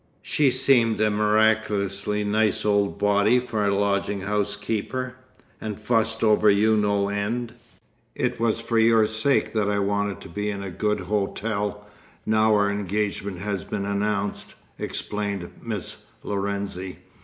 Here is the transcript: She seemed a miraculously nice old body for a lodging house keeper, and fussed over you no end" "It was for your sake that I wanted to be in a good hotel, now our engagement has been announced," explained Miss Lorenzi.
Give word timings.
She 0.23 0.49
seemed 0.49 0.99
a 0.99 1.11
miraculously 1.11 2.23
nice 2.23 2.65
old 2.65 2.97
body 2.97 3.39
for 3.39 3.63
a 3.67 3.75
lodging 3.75 4.21
house 4.21 4.55
keeper, 4.55 5.13
and 5.61 5.79
fussed 5.79 6.23
over 6.23 6.49
you 6.49 6.75
no 6.75 7.09
end" 7.09 7.53
"It 8.15 8.39
was 8.39 8.61
for 8.61 8.79
your 8.79 9.05
sake 9.05 9.53
that 9.53 9.69
I 9.69 9.77
wanted 9.77 10.19
to 10.21 10.27
be 10.27 10.49
in 10.49 10.63
a 10.63 10.71
good 10.71 11.01
hotel, 11.01 11.85
now 12.25 12.55
our 12.55 12.71
engagement 12.71 13.41
has 13.41 13.63
been 13.63 13.85
announced," 13.85 14.55
explained 14.79 15.51
Miss 15.61 16.03
Lorenzi. 16.23 16.97